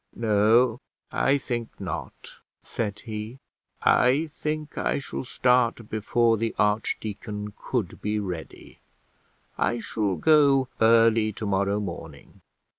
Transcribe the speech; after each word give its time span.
"No, 0.15 0.81
I 1.11 1.37
think 1.37 1.79
not," 1.79 2.39
said 2.63 3.01
he. 3.01 3.37
"I 3.83 4.25
think 4.31 4.75
I 4.75 4.97
shall 4.97 5.23
start 5.23 5.87
before 5.91 6.37
the 6.37 6.55
archdeacon 6.57 7.53
could 7.55 8.01
be 8.01 8.17
ready; 8.19 8.79
I 9.59 9.79
shall 9.79 10.15
go 10.15 10.69
early 10.81 11.31
to 11.33 11.45
morrow 11.45 11.79
morning." 11.79 12.41